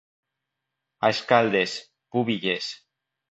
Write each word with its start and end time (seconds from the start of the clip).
A 1.09 1.11
Escaldes, 1.15 1.77
pubilles. 2.17 2.73